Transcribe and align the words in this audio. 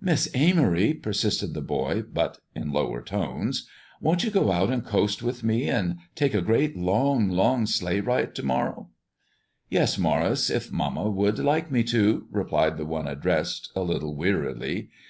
"Miss 0.00 0.30
Amory," 0.34 0.94
persisted 0.94 1.52
the 1.52 1.60
boy, 1.60 2.00
but 2.10 2.38
in 2.54 2.72
lower 2.72 3.02
tones, 3.02 3.68
"won't 4.00 4.24
you 4.24 4.30
go 4.30 4.50
out 4.50 4.70
and 4.70 4.82
coast 4.82 5.22
with 5.22 5.44
me, 5.44 5.68
and 5.68 5.98
take 6.14 6.32
a 6.32 6.40
great, 6.40 6.74
long, 6.74 7.28
long 7.28 7.66
sleigh 7.66 8.00
ride 8.00 8.34
to 8.36 8.42
morrow?" 8.42 8.88
"Yes, 9.68 9.98
Maurice, 9.98 10.48
if 10.48 10.72
mamma 10.72 11.10
would 11.10 11.38
like 11.38 11.70
me 11.70 11.82
to," 11.84 12.26
replied 12.30 12.78
the 12.78 12.86
one 12.86 13.06
addressed, 13.06 13.70
a 13.76 13.82
little 13.82 14.16
wearily. 14.16 14.88